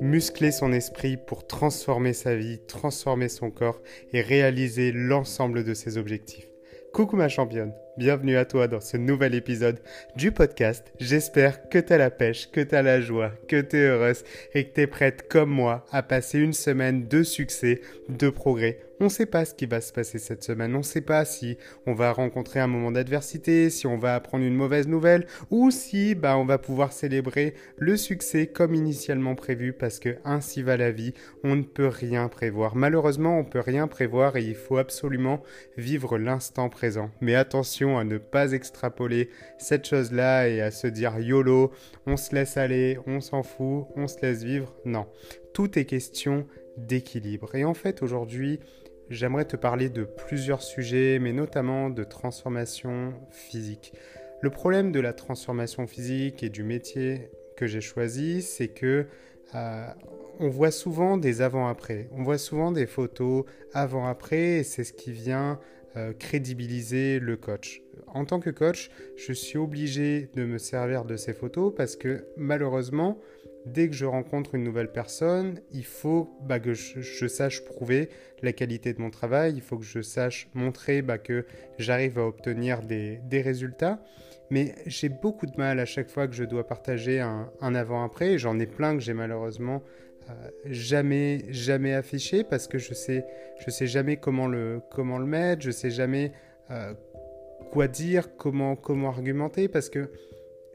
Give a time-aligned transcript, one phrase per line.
[0.00, 5.98] muscler son esprit pour transformer sa vie, transformer son corps et réaliser l'ensemble de ses
[5.98, 6.48] objectifs.
[6.92, 9.80] Coucou ma championne, bienvenue à toi dans ce nouvel épisode
[10.14, 10.92] du podcast.
[11.00, 14.22] J'espère que t'as la pêche, que t'as la joie, que t'es heureuse
[14.54, 19.04] et que t'es prête comme moi à passer une semaine de succès, de progrès on
[19.04, 21.56] ne sait pas ce qui va se passer cette semaine, on ne sait pas si
[21.86, 26.14] on va rencontrer un moment d'adversité, si on va apprendre une mauvaise nouvelle, ou si
[26.14, 30.90] bah, on va pouvoir célébrer le succès comme initialement prévu, parce que ainsi va la
[30.90, 32.76] vie, on ne peut rien prévoir.
[32.76, 35.42] Malheureusement, on ne peut rien prévoir et il faut absolument
[35.76, 37.10] vivre l'instant présent.
[37.20, 41.72] Mais attention à ne pas extrapoler cette chose-là et à se dire YOLO,
[42.06, 44.74] on se laisse aller, on s'en fout, on se laisse vivre.
[44.84, 45.06] Non,
[45.52, 47.54] tout est question d'équilibre.
[47.54, 48.60] Et en fait, aujourd'hui,
[49.10, 53.92] j'aimerais te parler de plusieurs sujets, mais notamment de transformation physique.
[54.40, 59.06] Le problème de la transformation physique et du métier que j'ai choisi, c'est que
[59.54, 59.86] euh,
[60.40, 62.08] on voit souvent des avant-après.
[62.12, 65.60] On voit souvent des photos avant-après, et c'est ce qui vient
[65.96, 67.80] euh, crédibiliser le coach.
[68.08, 72.26] En tant que coach, je suis obligé de me servir de ces photos parce que
[72.36, 73.20] malheureusement,
[73.66, 78.10] dès que je rencontre une nouvelle personne, il faut bah, que je, sache prouver
[78.42, 81.46] la qualité de mon travail, il faut que je sache montrer bah, que
[81.78, 84.00] j'arrive à obtenir des, résultats.
[84.50, 88.38] Mais j'ai beaucoup de mal à chaque fois que je dois partager un, avant-après.
[88.38, 89.82] J'en ai plein que j'ai malheureusement
[90.28, 90.32] euh,
[90.66, 93.26] jamais, jamais affiché parce que je sais,
[93.64, 96.32] je sais jamais comment le, comment le mettre, je sais jamais
[96.70, 96.92] euh,
[97.72, 100.10] quoi dire, comment, comment argumenter parce que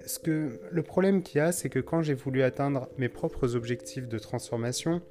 [0.05, 3.55] ce que, le problème qu'il y a, c'est que quand j'ai voulu atteindre mes propres
[3.55, 5.01] objectifs de transformation,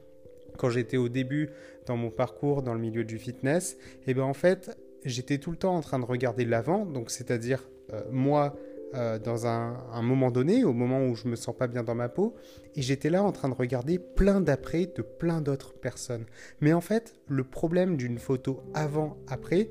[0.56, 1.50] quand j'étais au début
[1.86, 5.50] dans mon parcours dans le milieu du fitness, et eh ben en fait, j'étais tout
[5.50, 8.56] le temps en train de regarder l'avant, donc c'est-à-dire euh, moi
[8.94, 12.08] euh, dans un, moment donné, au moment où je me sens pas bien dans ma
[12.08, 12.34] peau,
[12.74, 16.24] et j'étais là en train de regarder plein d'après de plein d'autres personnes.
[16.62, 19.68] Mais en fait, le problème d'une photo avant-après,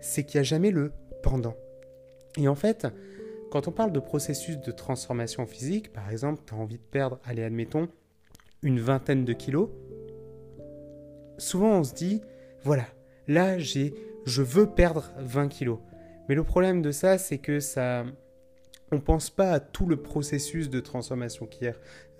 [0.00, 0.92] c'est qu'il n'y a jamais le
[1.22, 1.56] pendant.
[2.38, 2.86] Et en fait,
[3.50, 7.18] quand on parle de processus de transformation physique, par exemple, tu as envie de perdre,
[7.24, 7.88] allez, admettons,
[8.62, 9.68] une vingtaine de kilos,
[11.38, 12.20] souvent on se dit,
[12.62, 12.86] voilà,
[13.26, 13.94] là, j'ai,
[14.24, 15.78] je veux perdre 20 kilos.
[16.28, 18.04] Mais le problème de ça, c'est que ça,
[18.92, 21.48] on pense pas à tout le processus de transformation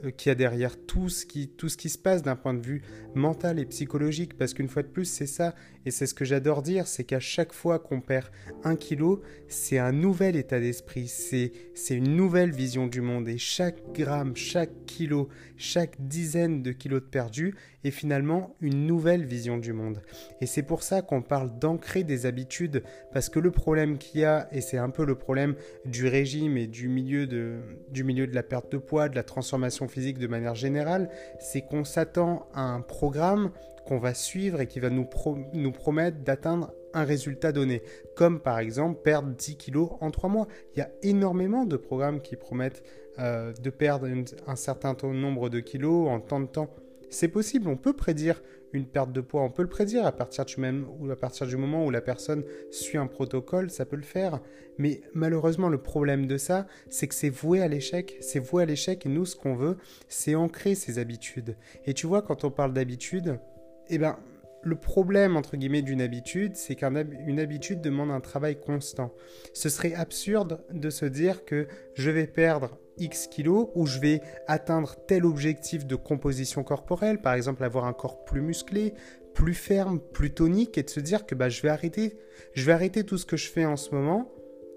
[0.04, 2.54] euh, qu'il y a derrière tout ce qui, tout ce qui se passe d'un point
[2.54, 2.82] de vue
[3.14, 4.38] mental et psychologique.
[4.38, 5.54] Parce qu'une fois de plus, c'est ça,
[5.84, 8.28] et c'est ce que j'adore dire, c'est qu'à chaque fois qu'on perd
[8.64, 11.52] un kilo, c'est un nouvel état d'esprit, c'est
[11.90, 13.28] une nouvelle vision du monde.
[13.28, 17.54] Et chaque gramme, chaque kilo, chaque dizaine de kilos de perdu
[17.84, 20.02] est finalement une nouvelle vision du monde.
[20.40, 22.82] Et c'est pour ça qu'on parle d'ancrer des habitudes,
[23.12, 25.54] parce que le problème qu'il y a, et c'est un peu le problème
[25.84, 27.60] du régime et du milieu de,
[27.90, 31.62] du milieu de la perte de poids, de la transformation physique de manière générale, c'est
[31.62, 33.50] qu'on s'attend à un programme
[33.86, 35.08] qu'on va suivre et qui va nous,
[35.52, 37.82] nous promettre d'atteindre un résultat donné,
[38.16, 40.48] comme par exemple perdre 10 kilos en 3 mois.
[40.74, 42.82] Il y a énormément de programmes qui promettent
[43.18, 44.08] euh, de perdre
[44.46, 46.70] un certain nombre de kilos en tant de temps.
[47.10, 48.40] C'est possible, on peut prédire
[48.72, 51.46] une perte de poids, on peut le prédire à partir du même ou à partir
[51.46, 54.40] du moment où la personne suit un protocole, ça peut le faire.
[54.78, 58.16] Mais malheureusement, le problème de ça, c'est que c'est voué à l'échec.
[58.20, 59.76] C'est voué à l'échec et nous, ce qu'on veut,
[60.08, 61.56] c'est ancrer ces habitudes.
[61.84, 63.40] Et tu vois, quand on parle d'habitude,
[63.88, 64.16] eh ben,
[64.62, 69.12] le problème, entre guillemets, d'une habitude, c'est qu'une habitude demande un travail constant.
[69.52, 74.20] Ce serait absurde de se dire que je vais perdre X kilos ou je vais
[74.46, 78.94] atteindre tel objectif de composition corporelle, par exemple avoir un corps plus musclé,
[79.34, 82.18] plus ferme, plus tonique, et de se dire que bah, je, vais arrêter,
[82.54, 84.30] je vais arrêter tout ce que je fais en ce moment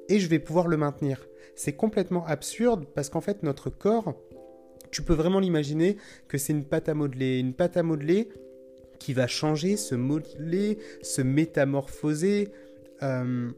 [0.10, 1.28] et je vais pouvoir le maintenir.
[1.56, 4.16] C'est complètement absurde parce qu'en fait notre corps,
[4.92, 5.98] tu peux vraiment l'imaginer
[6.28, 7.40] que c'est une pâte à modeler.
[7.40, 8.30] Une pâte à modeler,
[9.00, 12.50] qui va changer, se modeler, se métamorphoser
[13.02, 13.52] euh,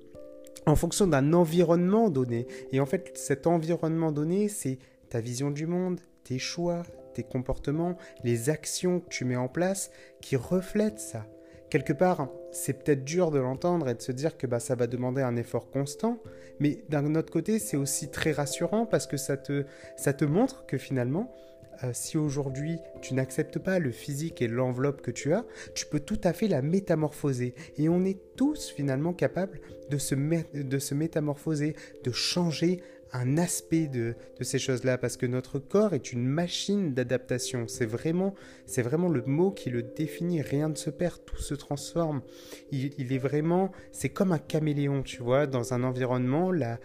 [0.66, 2.48] en fonction d'un environnement donné.
[2.72, 6.84] Et en fait, cet environnement donné, c'est ta vision du monde, tes choix,
[7.14, 9.92] tes comportements, les actions que tu mets en place
[10.22, 11.26] qui reflètent ça.
[11.70, 14.88] Quelque part, c'est peut-être dur de l'entendre et de se dire que bah, ça va
[14.88, 16.20] demander un effort constant,
[16.60, 19.66] mais d'un autre côté, c'est aussi très rassurant parce que ça te,
[19.98, 21.34] ça te montre que finalement,
[21.84, 26.00] euh, si aujourd'hui tu n'acceptes pas le physique et l'enveloppe que tu as, tu peux
[26.00, 27.54] tout à fait la métamorphoser.
[27.78, 32.82] Et on est tous finalement capables de se, de se métamorphoser, de changer
[33.16, 37.68] un aspect de, ces choses-là, parce que notre corps est une machine d'adaptation.
[37.68, 38.36] C'est vraiment,
[38.66, 40.42] c'est vraiment le mot qui le définit.
[40.42, 42.22] Rien ne se perd, tout se transforme.
[42.72, 45.48] Il, est vraiment, c'est comme un caméléon, tu vois.
[45.48, 46.78] Dans un environnement, la,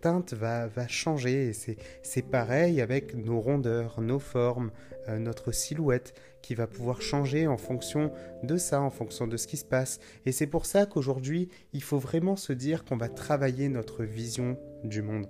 [0.00, 1.52] teinte va, changer.
[2.02, 4.70] C'est pareil avec nos rondeurs, nos formes,
[5.08, 8.12] euh, notre silhouette qui va pouvoir changer en fonction
[8.42, 9.98] de ça, en fonction de ce qui se passe.
[10.26, 14.58] Et c'est pour ça qu'aujourd'hui, il faut vraiment se dire qu'on va travailler notre vision
[14.84, 15.26] du monde.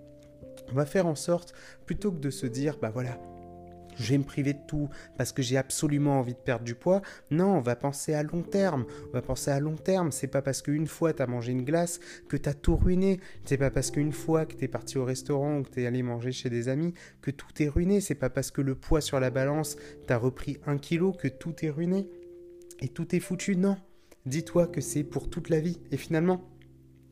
[0.70, 1.54] On va faire en sorte,
[1.84, 3.18] plutôt que de se dire, bah voilà,
[3.98, 7.02] je vais me priver de tout parce que j'ai absolument envie de perdre du poids.
[7.30, 8.84] Non, on va penser à long terme.
[9.08, 10.12] On va penser à long terme.
[10.12, 13.20] C'est pas parce qu'une fois tu as mangé une glace que tu as tout ruiné.
[13.44, 15.86] C'est pas parce qu'une fois que tu es parti au restaurant ou que tu es
[15.86, 18.00] allé manger chez des amis que tout est ruiné.
[18.00, 19.76] C'est pas parce que le poids sur la balance
[20.06, 22.08] t'a repris un kilo que tout est ruiné.
[22.80, 23.56] Et tout est foutu.
[23.56, 23.78] Non.
[24.26, 25.80] Dis-toi que c'est pour toute la vie.
[25.90, 26.44] Et finalement,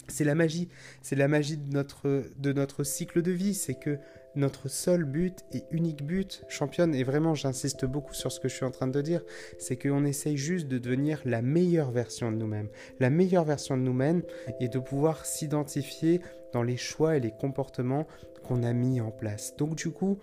[0.09, 0.69] c'est la magie.
[1.03, 3.55] C'est la magie de notre, de notre cycle de vie.
[3.55, 3.99] C'est que
[4.37, 8.55] notre seul but et unique but, championne, et vraiment j'insiste beaucoup sur ce que je
[8.55, 9.23] suis en train de dire,
[9.59, 12.69] c'est qu'on essaye juste de devenir la meilleure version de nous-mêmes.
[13.01, 14.23] La meilleure version de nous-mêmes
[14.61, 16.21] et de pouvoir s'identifier
[16.53, 18.07] dans les choix et les comportements
[18.43, 19.57] qu'on a mis en place.
[19.57, 20.19] Donc du coup,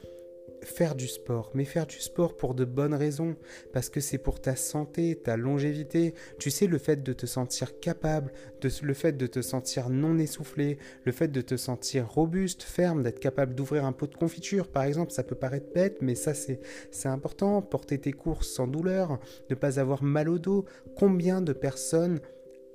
[0.64, 3.36] faire du sport, mais faire du sport pour de bonnes raisons,
[3.74, 6.14] parce que c'est pour ta santé, ta longévité.
[6.40, 8.32] Tu sais, le fait de te sentir capable,
[8.62, 13.04] de, le fait de te sentir non essoufflé, le fait de te sentir robuste, ferme,
[13.04, 16.34] d'être capable d'ouvrir un pot de confiture, par exemple, ça peut paraître bête, mais ça
[16.34, 16.60] c'est
[17.06, 17.62] important.
[17.62, 19.20] Porter tes courses sans douleur,
[19.50, 20.66] ne pas avoir mal au dos.
[20.96, 22.20] Combien de personnes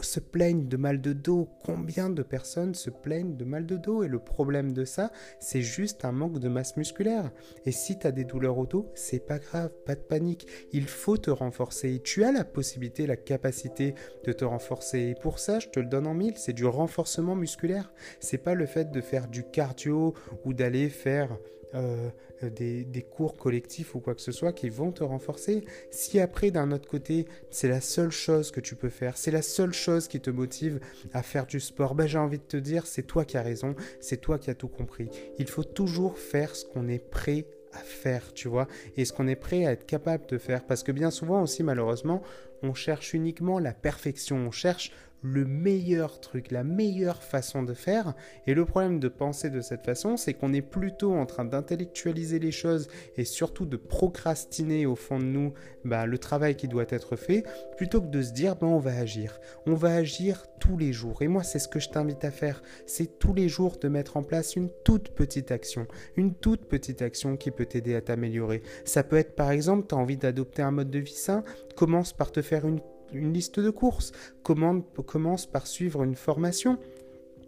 [0.00, 1.48] se plaignent de mal de dos.
[1.64, 4.02] Combien de personnes se plaignent de mal de dos?
[4.02, 5.10] Et le problème de ça,
[5.40, 7.30] c'est juste un manque de masse musculaire.
[7.64, 10.46] Et si tu as des douleurs au dos, c'est pas grave, pas de panique.
[10.72, 11.94] Il faut te renforcer.
[11.94, 13.94] Et tu as la possibilité, la capacité
[14.24, 15.00] de te renforcer.
[15.00, 17.92] Et pour ça, je te le donne en mille, c'est du renforcement musculaire.
[18.20, 20.14] C'est pas le fait de faire du cardio
[20.44, 21.36] ou d'aller faire
[21.76, 22.10] euh,
[22.42, 25.64] des, cours collectifs ou quoi que ce soit qui vont te renforcer.
[25.90, 29.42] Si après, d'un autre côté, c'est la seule chose que tu peux faire, c'est la
[29.42, 30.80] seule chose qui te motive
[31.12, 33.74] à faire du sport, ben, j'ai envie de te dire, c'est toi qui as raison,
[34.00, 35.08] c'est toi qui as tout compris.
[35.38, 39.28] Il faut toujours faire ce qu'on est prêt à faire, tu vois, et ce qu'on
[39.28, 40.64] est prêt à être capable de faire.
[40.64, 42.22] Parce que bien souvent aussi, malheureusement,
[42.62, 48.14] on cherche uniquement la perfection, on cherche le meilleur truc, la meilleure façon de faire.
[48.46, 52.38] Et le problème de penser de cette façon, c'est qu'on est plutôt en train d'intellectualiser
[52.38, 55.52] les choses et surtout de procrastiner au fond de nous
[55.84, 57.44] bah, le travail qui doit être fait,
[57.76, 59.40] plutôt que de se dire bah, on va agir.
[59.66, 61.22] On va agir tous les jours.
[61.22, 62.62] Et moi, c'est ce que je t'invite à faire.
[62.86, 65.86] C'est tous les jours de mettre en place une toute petite action.
[66.16, 68.62] Une toute petite action qui peut t'aider à t'améliorer.
[68.84, 71.44] Ça peut être par exemple, tu as envie d'adopter un mode de vie sain,
[71.76, 72.80] commence par te faire une
[73.12, 74.12] une liste de courses,
[74.42, 76.78] commence par suivre une formation.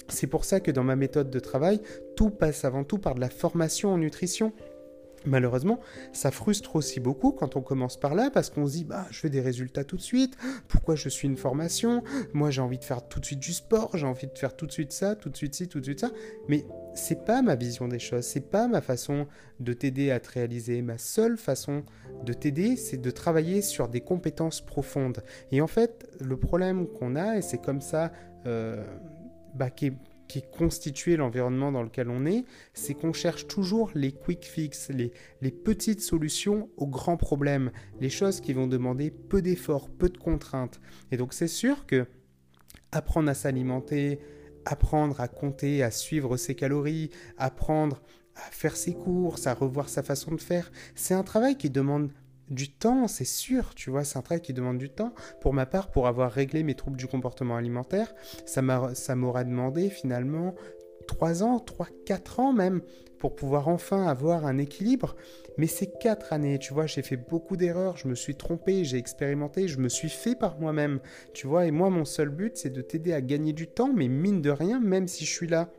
[0.09, 1.81] C'est pour ça que dans ma méthode de travail,
[2.17, 4.53] tout passe avant tout par de la formation en nutrition.
[5.27, 5.81] Malheureusement,
[6.13, 9.23] ça frustre aussi beaucoup quand on commence par là parce qu'on se dit bah je
[9.23, 10.37] veux des résultats tout de suite.
[10.69, 12.03] Pourquoi je suis une formation?
[12.33, 14.67] Moi j'ai envie de faire tout de suite du sport, j'ai envie de faire tout
[14.67, 16.11] de suite ça, tout de suite ci, tout de suite ça.
[16.49, 19.27] Mais c'est pas ma vision des choses, c'est pas ma façon
[19.61, 20.83] de t'aider à te réaliser.
[20.83, 21.85] Ma seule façon
[22.25, 25.23] de t'aider, c'est de travailler sur des compétences profondes.
[25.53, 28.13] Et en fait, le problème qu'on a et c'est comme ça
[28.47, 28.85] euh,
[29.55, 29.71] bah,
[30.29, 32.45] qui est constitué l'environnement dans lequel on est,
[32.75, 38.11] c'est qu'on cherche toujours les quick fix, les, les petites solutions aux grands problèmes, les
[38.11, 40.81] choses qui vont demander peu d'efforts, peu de contraintes.
[41.11, 42.07] Et donc c'est sûr que
[42.93, 44.21] apprendre à s'alimenter,
[44.65, 48.03] apprendre à compter, à suivre ses calories, apprendre
[48.37, 52.11] à faire ses courses, à revoir sa façon de faire, c'est un travail qui demande
[52.51, 55.13] du temps, c'est sûr, tu vois, c'est un travail qui demande du temps.
[55.41, 58.15] Pour ma part, pour avoir réglé mes troubles du comportement alimentaire,
[58.47, 60.55] ça m'aura demandé finalement
[61.07, 62.83] 3 ans, 3, 4 ans même,
[63.19, 65.17] pour pouvoir enfin avoir un équilibre.
[65.57, 68.99] Mais ces 4 années, tu vois, j'ai fait beaucoup d'erreurs, je me suis trompé, j'ai
[68.99, 71.01] expérimenté, je me suis fait par moi-même,
[71.35, 74.09] tu vois, et moi, mon seul but, c'est de t'aider à gagner du temps, mais
[74.09, 75.71] mine de rien, même si je suis là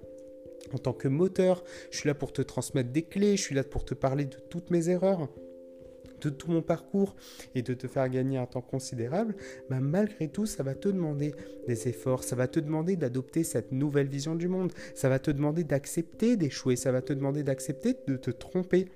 [0.73, 3.63] en tant que moteur, je suis là pour te transmettre des clés, je suis là
[3.63, 5.29] pour te parler de toutes mes erreurs
[6.19, 7.15] de tout mon parcours
[7.55, 9.35] et de te faire gagner un temps considérable,
[9.69, 11.33] bah, malgré tout, ça va te demander
[11.67, 15.31] des efforts, ça va te demander d'adopter cette nouvelle vision du monde, ça va te
[15.31, 18.87] demander d'accepter d'échouer, ça va te demander d'accepter de te tromper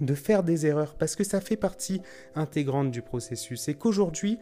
[0.00, 2.02] de faire des erreurs parce que ça fait partie
[2.34, 3.68] intégrante du processus.
[3.68, 4.38] Et qu'aujourd'hui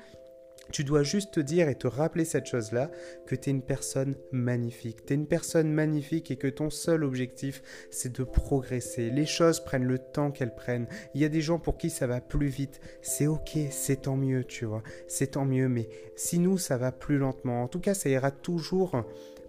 [0.72, 2.90] tu dois juste te dire et te rappeler cette chose-là,
[3.26, 5.04] que tu es une personne magnifique.
[5.06, 9.10] Tu es une personne magnifique et que ton seul objectif, c'est de progresser.
[9.10, 10.88] Les choses prennent le temps qu'elles prennent.
[11.14, 12.80] Il y a des gens pour qui ça va plus vite.
[13.02, 14.82] C'est ok, c'est tant mieux, tu vois.
[15.06, 18.30] C'est tant mieux, mais si nous, ça va plus lentement, en tout cas, ça ira
[18.30, 19.04] toujours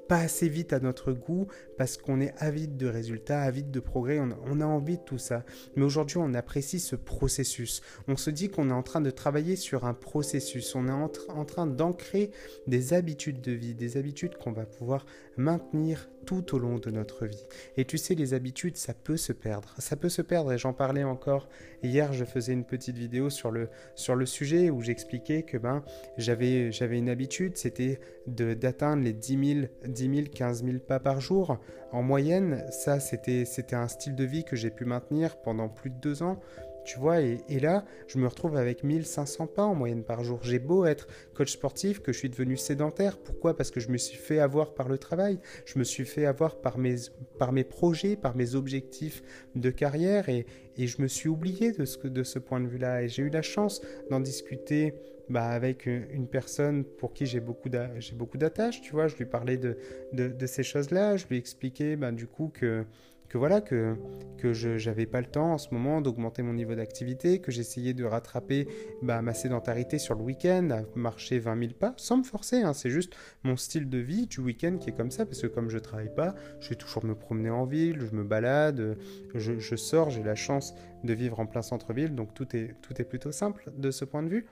[0.07, 1.47] pas assez vite à notre goût,
[1.77, 5.43] parce qu'on est avide de résultats, avide de progrès, on, a envie de tout ça.
[5.75, 7.81] Mais aujourd'hui, on apprécie ce processus.
[8.07, 11.45] On se dit qu'on est en train de travailler sur un processus, on est en
[11.45, 12.31] train d'ancrer
[12.67, 15.05] des habitudes de vie, des habitudes qu'on va pouvoir
[15.37, 17.45] maintenir tout au long de notre vie.
[17.77, 19.73] Et tu sais, les habitudes, ça peut se perdre.
[19.77, 21.47] Ça peut se perdre, et j'en parlais encore
[21.83, 25.83] hier, je faisais une petite vidéo sur le, sur le sujet où j'expliquais que ben,
[26.17, 31.59] j'avais, une habitude, c'était d'atteindre les 10 000, 10 000, 15 000 pas par jour.
[31.91, 35.97] En moyenne, ça, c'était un style de vie que j'ai pu maintenir pendant plus de
[35.97, 36.39] deux ans.
[36.85, 40.39] Tu vois, et, là, je me retrouve avec 1500 pas en moyenne par jour.
[40.43, 43.17] J'ai beau être coach sportif, que je suis devenu sédentaire.
[43.17, 43.57] Pourquoi?
[43.57, 45.39] Parce que je me suis fait avoir par le travail.
[45.65, 46.95] Je me suis fait avoir par mes,
[47.39, 49.23] par mes projets, par mes objectifs
[49.55, 50.29] de carrière.
[50.29, 50.45] Et,
[50.77, 53.01] je me suis oublié de ce, point de vue-là.
[53.01, 54.93] Et j'ai eu la chance d'en discuter
[55.27, 58.81] bah, avec une personne pour qui j'ai beaucoup d'attaches.
[58.81, 61.17] Tu vois, je lui parlais de ces choses-là.
[61.17, 62.85] Je lui expliquais bah, du coup que
[63.29, 63.95] que voilà que
[64.37, 67.93] que je n'avais pas le temps en ce moment d'augmenter mon niveau d'activité, que j'essayais
[67.93, 68.67] de rattraper
[69.01, 72.57] bah, ma sédentarité sur le week-end, à marcher 20 000 pas, sans me forcer.
[72.57, 75.47] Hein, c'est juste mon style de vie du week-end qui est comme ça, parce que
[75.47, 78.97] comme je travaille pas, je vais toujours me promener en ville, je me balade,
[79.33, 82.99] je, je sors, j'ai la chance de vivre en plein centre-ville, donc tout est tout
[83.01, 84.45] est plutôt simple de ce point de vue.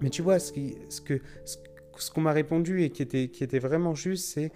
[0.00, 3.44] Mais tu vois, ce, qui, ce que ce, qu'on m'a répondu et qui était, qui
[3.44, 4.50] était vraiment juste, c'est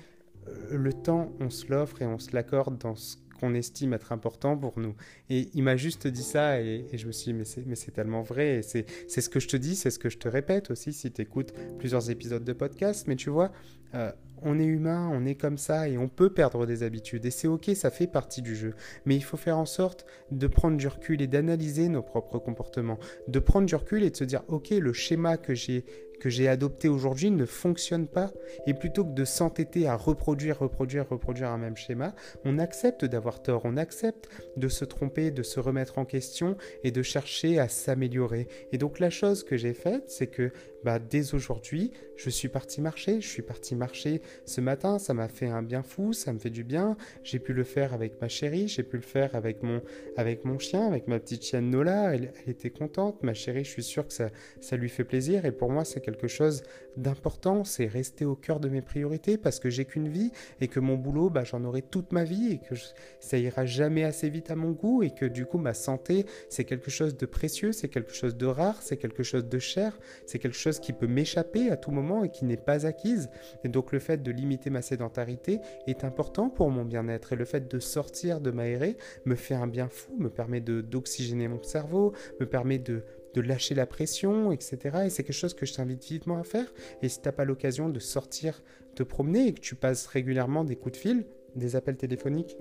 [0.70, 4.56] le temps, on se l'offre et on se l'accorde dans ce qu'on estime être important
[4.56, 4.94] pour nous.
[5.30, 8.62] Et il m'a juste dit ça et, je me suis dit, mais c'est tellement vrai.
[8.62, 11.22] C'est ce que je te dis, c'est ce que je te répète aussi si tu
[11.22, 13.06] écoutes plusieurs épisodes de podcast.
[13.06, 13.52] Mais tu vois,
[13.94, 14.12] euh,
[14.42, 17.24] on est humain, on est comme ça et on peut perdre des habitudes.
[17.26, 18.74] Et c'est ok, ça fait partie du jeu.
[19.04, 22.98] Mais il faut faire en sorte de prendre du recul et d'analyser nos propres comportements.
[23.28, 25.84] De prendre du recul et de se dire, ok, le schéma que j'ai
[26.20, 28.32] que j'ai adopté aujourd'hui ne fonctionne pas,
[28.66, 33.42] et plutôt que de s'entêter à reproduire, reproduire, reproduire un même schéma, on accepte d'avoir
[33.42, 37.68] tort, on accepte de se tromper, de se remettre en question et de chercher à
[37.68, 38.48] s'améliorer.
[38.72, 40.52] Et donc la chose que j'ai faite, c'est que
[40.84, 45.28] bah, dès aujourd'hui, je suis parti marcher, je suis parti marcher ce matin, ça m'a
[45.28, 48.28] fait un bien fou, ça me fait du bien, j'ai pu le faire avec ma
[48.28, 49.82] chérie, j'ai pu le faire avec mon,
[50.16, 53.70] avec mon chien, avec ma petite chienne Nola, elle, elle était contente, ma chérie, je
[53.70, 56.62] suis sûr que ça, ça lui fait plaisir, et pour moi c'est quelque chose
[56.96, 60.80] d'important, c'est rester au cœur de mes priorités parce que j'ai qu'une vie et que
[60.80, 62.74] mon boulot, bah, j'en aurai toute ma vie et que
[63.20, 66.64] ça ira jamais assez vite à mon goût et que du coup ma santé, c'est
[66.64, 70.38] quelque chose de précieux, c'est quelque chose de rare, c'est quelque chose de cher, c'est
[70.38, 73.28] quelque chose qui peut m'échapper à tout moment et qui n'est pas acquise.
[73.64, 77.44] Et donc le fait de limiter ma sédentarité est important pour mon bien-être et le
[77.44, 78.96] fait de sortir, de m'aérer,
[79.26, 83.04] me fait un bien fou, me permet d'oxygéner mon cerveau, me permet de
[83.34, 84.78] de lâcher la pression, etc.
[85.06, 86.72] Et c'est quelque chose que je t'invite vivement à faire.
[87.02, 88.62] Et si tu n'as pas l'occasion de sortir,
[88.94, 92.56] te promener et que tu passes régulièrement des coups de fil, des appels téléphoniques,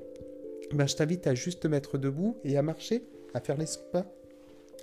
[0.74, 4.06] ben je t'invite à juste te mettre debout et à marcher, à faire les pas.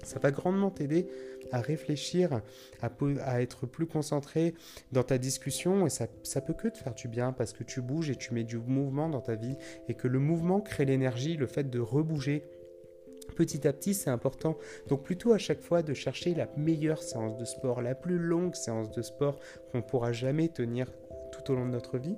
[0.02, 1.06] Ça va grandement t'aider
[1.52, 2.40] à réfléchir,
[2.82, 2.90] à,
[3.22, 4.54] à, être plus concentré
[4.92, 7.80] dans ta discussion et ça, ça peut que te faire du bien parce que tu
[7.80, 9.56] bouges et tu mets du mouvement dans ta vie
[9.88, 12.44] et que le mouvement crée l'énergie, le fait de rebouger
[13.34, 14.56] petit à petit, c'est important.
[14.88, 18.54] Donc plutôt à chaque fois de chercher la meilleure séance de sport, la plus longue
[18.54, 19.38] séance de sport
[19.70, 20.90] qu'on pourra jamais tenir
[21.32, 22.16] tout au long de notre vie.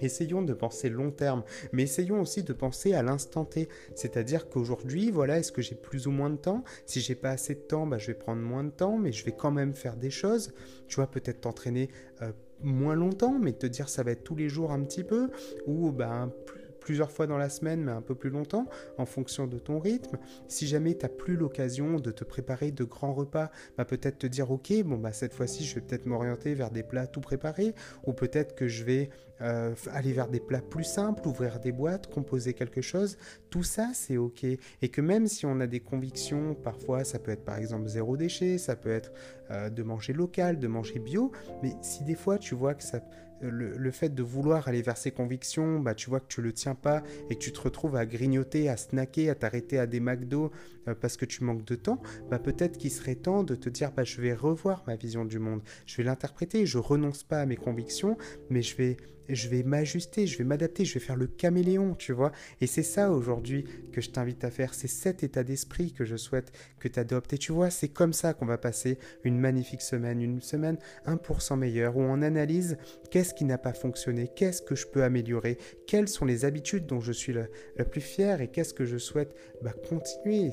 [0.00, 1.42] Essayons de penser long terme,
[1.72, 3.68] mais essayons aussi de penser à l'instant T.
[3.94, 6.64] C'est-à-dire qu'aujourd'hui, voilà, est-ce que j'ai plus ou moins de temps?
[6.84, 9.24] Si j'ai pas assez de temps, bah, je vais prendre moins de temps, mais je
[9.24, 10.52] vais quand même faire des choses.
[10.88, 11.88] Tu vois, peut-être t'entraîner
[12.20, 15.30] euh, moins longtemps, mais te dire ça va être tous les jours un petit peu,
[15.66, 19.48] ou bah, plus plusieurs fois dans la semaine, mais un peu plus longtemps, en fonction
[19.48, 20.18] de ton rythme.
[20.46, 24.26] Si jamais tu n'as plus l'occasion de te préparer de grands repas, bah peut-être te
[24.28, 27.74] dire, ok, bon, bah cette fois-ci, je vais peut-être m'orienter vers des plats tout préparés,
[28.06, 32.06] ou peut-être que je vais euh, aller vers des plats plus simples, ouvrir des boîtes,
[32.06, 33.18] composer quelque chose.
[33.50, 34.44] Tout ça, c'est ok.
[34.44, 38.16] Et que même si on a des convictions, parfois, ça peut être par exemple zéro
[38.16, 39.12] déchet, ça peut être
[39.50, 43.00] euh, de manger local, de manger bio, mais si des fois tu vois que ça
[43.40, 46.74] le, fait de vouloir aller vers ses convictions, bah, tu vois que tu le tiens
[46.74, 50.50] pas et que tu te retrouves à grignoter, à snacker, à t'arrêter à des McDo
[50.88, 52.00] euh, parce que tu manques de temps,
[52.30, 55.38] bah, peut-être qu'il serait temps de te dire bah, je vais revoir ma vision du
[55.38, 58.16] monde, je vais l'interpréter, je renonce pas à mes convictions,
[58.50, 58.96] mais je vais
[59.28, 62.32] je vais m'ajuster, je vais m'adapter, je vais faire le caméléon, tu vois.
[62.60, 66.16] Et c'est ça aujourd'hui que je t'invite à faire, c'est cet état d'esprit que je
[66.16, 67.32] souhaite que tu adoptes.
[67.32, 71.56] Et tu vois, c'est comme ça qu'on va passer une magnifique semaine, une semaine 1%
[71.56, 72.76] meilleure, où on analyse
[73.10, 77.00] qu'est-ce qui n'a pas fonctionné, qu'est-ce que je peux améliorer, quelles sont les habitudes dont
[77.00, 77.46] je suis la,
[77.84, 80.50] plus fier et qu'est-ce que je souhaite bah, continuer.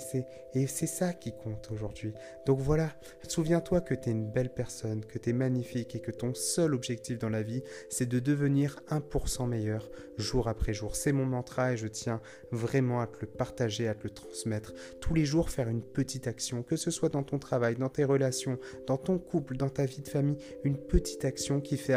[0.53, 2.13] Et c'est ça qui compte aujourd'hui.
[2.45, 2.89] Donc voilà,
[3.27, 6.73] souviens-toi que tu es une belle personne, que tu es magnifique et que ton seul
[6.73, 10.95] objectif dans la vie, c'est de devenir 1% meilleur jour après jour.
[10.95, 12.21] C'est mon mantra et je tiens
[12.51, 14.73] vraiment à te le partager, à te le transmettre.
[15.01, 18.03] Tous les jours, faire une petite action, que ce soit dans ton travail, dans tes
[18.03, 21.93] relations, dans ton couple, dans ta vie de famille, une petite action qui fait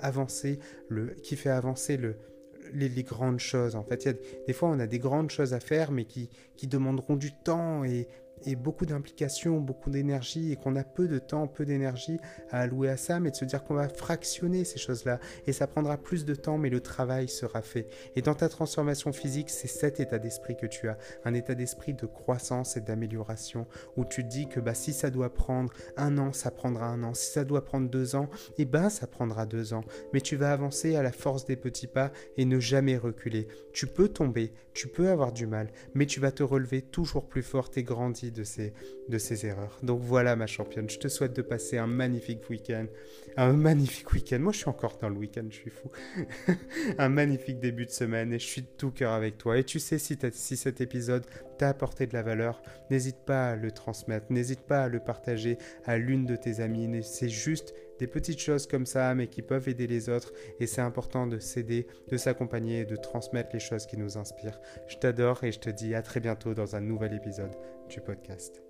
[0.00, 2.16] avancer le, qui fait avancer le,
[2.72, 3.76] les, grandes choses.
[3.76, 7.16] En fait, des fois, on a des grandes choses à faire, mais qui, qui demanderont
[7.16, 8.08] du temps et
[8.46, 12.18] et beaucoup d'implications, beaucoup d'énergie, et qu'on a peu de temps, peu d'énergie
[12.50, 15.66] à allouer à ça, mais de se dire qu'on va fractionner ces choses-là, et ça
[15.66, 17.88] prendra plus de temps, mais le travail sera fait.
[18.14, 21.94] Et dans ta transformation physique, c'est cet état d'esprit que tu as, un état d'esprit
[21.94, 26.18] de croissance et d'amélioration, où tu te dis que bah, si ça doit prendre un
[26.18, 29.06] an, ça prendra un an, si ça doit prendre deux ans, et eh ben ça
[29.06, 32.60] prendra deux ans, mais tu vas avancer à la force des petits pas et ne
[32.60, 33.48] jamais reculer.
[33.72, 37.42] Tu peux tomber, tu peux avoir du mal, mais tu vas te relever toujours plus
[37.42, 38.44] fort et grandir de
[39.18, 39.78] ces, erreurs.
[39.82, 42.86] Donc voilà ma championne, je te souhaite de passer un magnifique week-end.
[43.36, 44.38] Un magnifique week-end.
[44.38, 45.90] Moi je suis encore dans le week-end, je suis fou.
[46.98, 49.58] un magnifique début de semaine et je suis de tout cœur avec toi.
[49.58, 51.24] Et tu sais si, si cet épisode
[51.58, 55.58] t'a apporté de la valeur, n'hésite pas à le transmettre, n'hésite pas à le partager
[55.84, 57.02] à l'une de tes amies.
[57.02, 60.32] C'est juste des petites choses comme ça, mais qui peuvent aider les autres.
[60.60, 64.60] Et c'est important de s'aider, de s'accompagner de transmettre les choses qui nous inspirent.
[64.86, 67.54] Je t'adore et je te dis à très bientôt dans un nouvel épisode
[67.88, 68.62] du podcast.